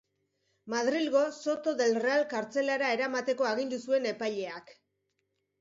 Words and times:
Madrilgo 0.73 1.19
Soto 1.35 1.75
del 1.83 1.93
Real 2.05 2.25
kartzelara 2.33 2.89
eramateko 2.97 3.49
agindu 3.53 3.81
zuen 3.85 4.11
epaileak. 4.17 4.75